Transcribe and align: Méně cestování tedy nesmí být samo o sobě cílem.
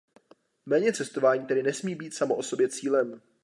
Méně 0.65 0.93
cestování 0.93 1.45
tedy 1.45 1.63
nesmí 1.63 1.95
být 1.95 2.13
samo 2.13 2.35
o 2.35 2.43
sobě 2.43 2.69
cílem. 2.69 3.21